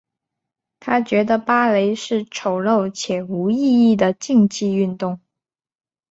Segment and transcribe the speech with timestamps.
[0.79, 5.21] 她觉得芭蕾是丑陋且无意义的竞技运动。